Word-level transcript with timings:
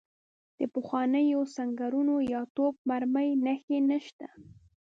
د 0.57 0.59
پخوانیو 0.73 1.41
سنګرونو 1.55 2.15
یا 2.33 2.41
توپ 2.55 2.75
مرمۍ 2.89 3.29
نښې 3.45 3.79
نشته. 3.89 4.27